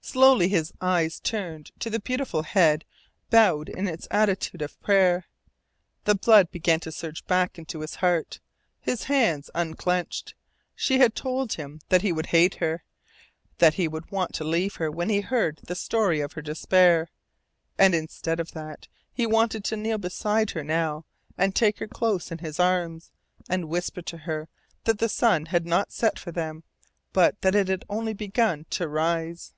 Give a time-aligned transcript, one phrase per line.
[0.00, 2.86] Slowly his eyes turned to the beautiful head
[3.28, 5.26] bowed in its attitude of prayer.
[6.04, 8.40] The blood began to surge back into his heart.
[8.80, 10.34] His hands unclenched.
[10.74, 12.84] She had told him that he would hate her,
[13.58, 17.10] that he would want to leave her when he heard the story of her despair.
[17.78, 21.04] And instead of that he wanted to kneel beside her now
[21.36, 23.10] and take her close in his arms,
[23.46, 24.48] and whisper to her
[24.84, 26.64] that the sun had not set for them,
[27.12, 29.52] but that it had only begun to rise.